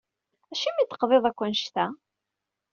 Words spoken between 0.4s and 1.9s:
Acimi d-teqḍiḍ akk annect-a?